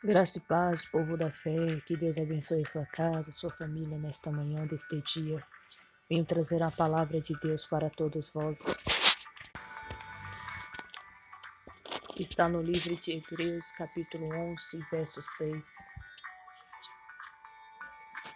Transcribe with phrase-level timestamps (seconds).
[0.00, 4.64] Graça e paz, povo da fé, que Deus abençoe sua casa, sua família nesta manhã
[4.64, 5.44] deste dia.
[6.08, 8.78] Venho trazer a palavra de Deus para todos vós.
[12.16, 15.76] Está no livro de Hebreus, capítulo 11, verso 6.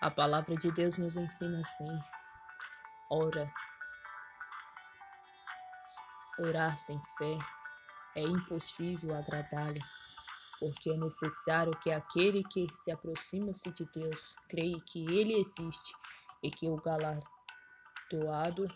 [0.00, 2.00] A palavra de Deus nos ensina assim:
[3.08, 3.48] ora,
[6.40, 7.38] orar sem fé
[8.16, 10.03] é impossível agradá-lo
[10.58, 15.94] porque é necessário que aquele que se aproxima-se de Deus creia que Ele existe
[16.42, 18.68] e que o galardoado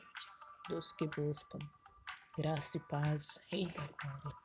[0.68, 1.58] dos que buscam.
[2.36, 4.38] Graça e paz, Rei da Glória.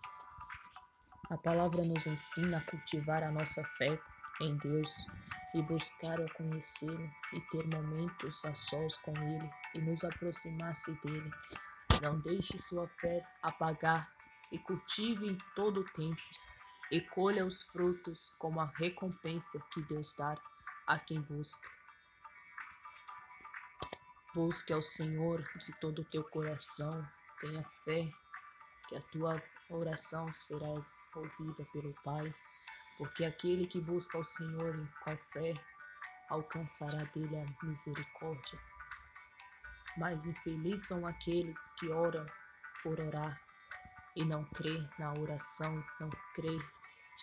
[1.30, 4.00] A palavra nos ensina a cultivar a nossa fé
[4.42, 5.06] em Deus
[5.54, 11.31] e buscar o conhecê-lo e ter momentos a sós com Ele e nos aproximar-se dele.
[12.02, 14.12] Não deixe sua fé apagar
[14.52, 16.22] e cultive em todo o tempo
[16.94, 20.38] e colha os frutos como a recompensa que Deus dá
[20.86, 21.67] a quem busca.
[24.35, 27.03] Busque ao Senhor de todo o teu coração,
[27.39, 28.08] tenha fé
[28.88, 29.41] que a tua
[29.72, 30.67] oração será
[31.16, 32.31] ouvida pelo Pai,
[33.00, 35.55] porque aquele que busca ao Senhor com fé
[36.30, 38.59] alcançará dele a misericórdia.
[39.97, 42.28] Mas infeliz são aqueles que oram
[42.83, 43.41] por orar
[44.16, 46.55] e não crê na oração, não crê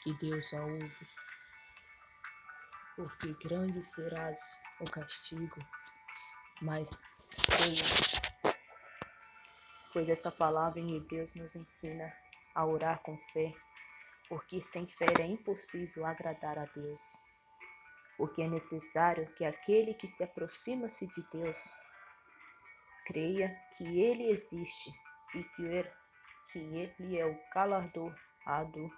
[0.02, 1.08] que Deus a ouve,
[2.96, 5.60] porque grande serás o castigo,
[6.62, 7.02] mas
[7.44, 7.84] creia,
[9.92, 12.10] pois essa palavra em Hebreus nos ensina
[12.54, 13.52] a orar com fé,
[14.28, 17.02] porque sem fé é impossível agradar a Deus,
[18.16, 21.70] porque é necessário que aquele que se aproxima-se de Deus
[23.06, 24.90] creia que Ele existe
[25.34, 25.92] e que Ele,
[26.50, 28.90] que ele é o galardoado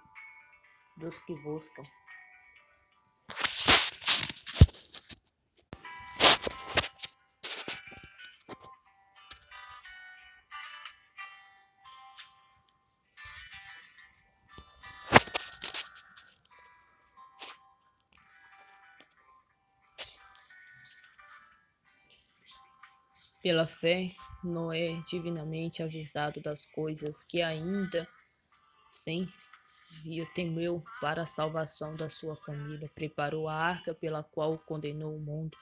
[0.97, 1.83] dos que buscam.
[23.41, 28.07] Pela fé, Noé, divinamente avisado das coisas que ainda
[28.89, 29.27] sem
[30.01, 35.19] via temeu para a salvação da sua família, preparou a arca pela qual condenou o
[35.19, 35.57] mundo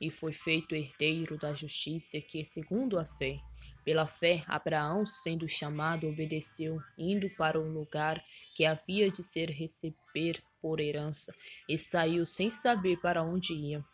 [0.00, 3.38] e foi feito herdeiro da justiça que, segundo a fé,
[3.84, 10.42] pela fé, Abraão, sendo chamado, obedeceu, indo para o lugar que havia de ser receber
[10.60, 11.34] por herança,
[11.68, 13.84] e saiu sem saber para onde ia.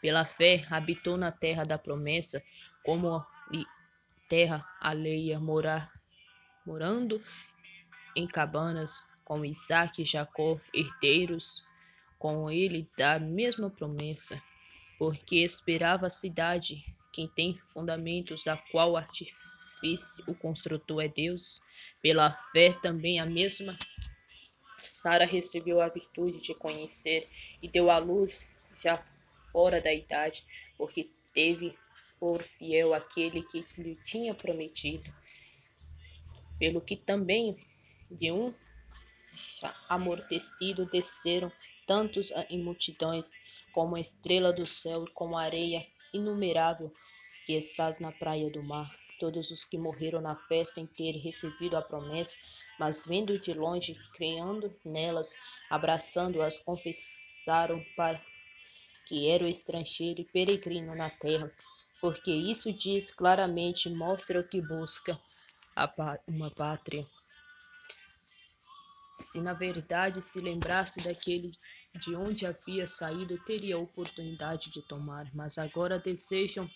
[0.00, 2.42] Pela fé, habitou na terra da promessa,
[2.82, 3.22] como
[4.28, 5.90] terra alheia, morar,
[6.64, 7.22] morando
[8.14, 11.66] em cabanas, com Isaac e Jacó, herdeiros
[12.16, 14.40] com ele da mesma promessa,
[14.98, 16.82] porque esperava a cidade,
[17.12, 21.60] quem tem fundamentos, da qual artifício o construtor é Deus.
[22.00, 23.76] Pela fé também a mesma
[24.78, 27.28] Sara recebeu a virtude de conhecer
[27.60, 28.96] e deu à luz já
[29.50, 30.44] fora da idade,
[30.78, 31.76] porque teve
[32.20, 35.12] por fiel aquele que lhe tinha prometido.
[36.58, 37.58] Pelo que também
[38.10, 38.54] de um
[39.88, 41.50] amortecido desceram
[41.86, 43.32] tantos em multidões
[43.72, 46.90] como a estrela do céu, como a areia inumerável
[47.44, 48.90] que estás na praia do mar.
[49.18, 52.36] Todos os que morreram na fé sem ter recebido a promessa,
[52.78, 55.34] mas vendo de longe, creando nelas,
[55.70, 58.20] abraçando-as, confessaram para
[59.06, 61.50] que era o estrangeiro e peregrino na terra,
[62.00, 65.18] porque isso diz claramente, mostra o que busca
[66.26, 67.06] uma pátria.
[69.18, 71.52] Se na verdade se lembrasse daquele
[71.98, 76.70] de onde havia saído, teria a oportunidade de tomar, mas agora desejam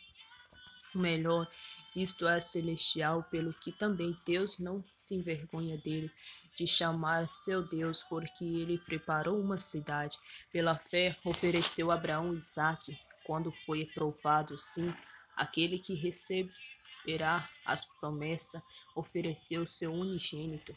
[0.95, 1.47] o melhor,
[1.95, 6.11] isto é celestial, pelo que também Deus não se envergonha dele,
[6.57, 10.19] de chamar seu Deus, porque ele preparou uma cidade.
[10.51, 14.93] Pela fé, ofereceu Abraão Isaque, quando foi provado, sim,
[15.37, 18.63] aquele que receberá as promessas,
[18.95, 20.75] ofereceu seu unigênito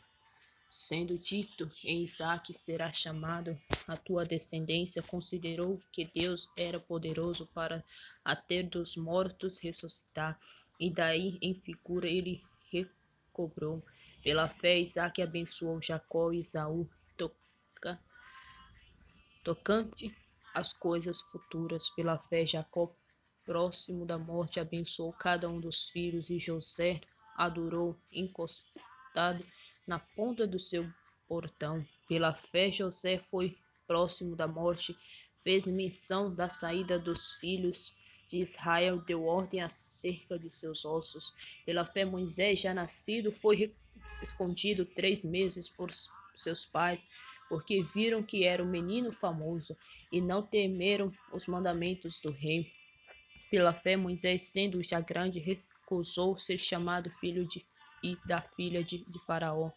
[0.76, 3.56] Sendo dito em Isaac será chamado
[3.88, 7.86] a tua descendência, considerou que Deus era poderoso para
[8.26, 10.36] a ter dos mortos ressuscitar,
[10.80, 12.42] e daí em figura ele
[12.72, 13.84] recobrou.
[14.24, 18.02] Pela fé, Isaac abençoou Jacó e Isaú, toca,
[19.44, 20.12] tocante
[20.56, 21.92] às coisas futuras.
[21.92, 22.92] Pela fé, Jacó,
[23.46, 27.00] próximo da morte, abençoou cada um dos filhos, e José
[27.38, 28.93] adorou encostado
[29.88, 30.90] na ponta do seu
[31.28, 31.86] portão.
[32.08, 33.58] Pela fé, José foi
[33.88, 34.96] próximo da morte,
[35.38, 37.96] fez menção da saída dos filhos
[38.28, 41.34] de Israel, deu ordem acerca de seus ossos.
[41.66, 43.76] Pela fé, Moisés, já nascido, foi
[44.22, 45.92] escondido três meses por
[46.36, 47.08] seus pais,
[47.50, 49.78] porque viram que era um menino famoso
[50.12, 52.72] e não temeram os mandamentos do rei.
[53.52, 57.64] Pela fé, Moisés, sendo já grande, recusou ser chamado filho de,
[58.04, 59.72] e da filha de, de Faraó,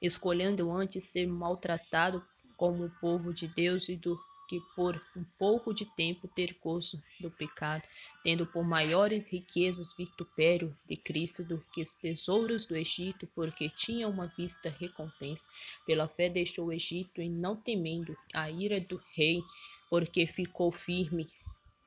[0.00, 2.24] escolhendo antes ser maltratado
[2.56, 4.18] como o povo de Deus e do
[4.48, 7.82] que por um pouco de tempo ter gozo do pecado,
[8.22, 14.06] tendo por maiores riquezas vitupério de Cristo do que os tesouros do Egito, porque tinha
[14.06, 15.48] uma vista recompensa.
[15.86, 19.42] Pela fé deixou o Egito e não temendo a ira do rei,
[19.88, 21.28] porque ficou firme,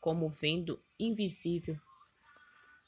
[0.02, 1.80] como vendo invisível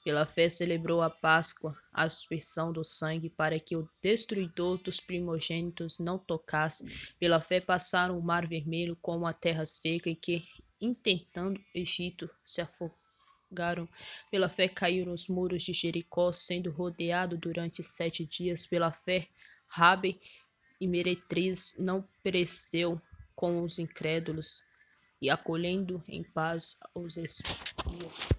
[0.04, 6.00] pela fé celebrou a Páscoa, a aspersão do sangue, para que o destruidor dos primogênitos
[6.00, 6.86] não tocasse.
[7.20, 10.44] Pela fé passaram o mar vermelho como a terra seca, e que,
[10.80, 13.90] intentando Egito, se afogaram.
[14.32, 18.66] Pela fé caíram os muros de Jericó, sendo rodeado durante sete dias.
[18.66, 19.28] Pela fé,
[19.68, 20.20] Rabi
[20.80, 23.02] e Meretriz não pereceu
[23.36, 24.64] com os incrédulos,
[25.22, 28.39] e acolhendo em paz os espias.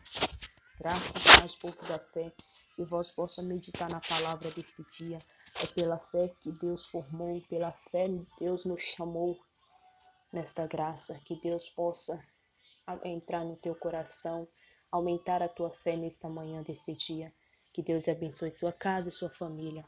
[0.81, 2.32] Graça e paz, povo da fé,
[2.75, 5.19] que vós possa meditar na palavra deste dia.
[5.62, 9.38] É pela fé que Deus formou, pela fé Deus nos chamou
[10.32, 11.21] nesta graça.
[11.27, 12.19] Que Deus possa
[13.05, 14.49] entrar no teu coração,
[14.91, 17.31] aumentar a tua fé nesta manhã deste dia.
[17.75, 19.85] Que Deus abençoe sua casa e sua família.